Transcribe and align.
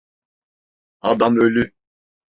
Adam 1.01 1.35
ölü. 1.37 1.73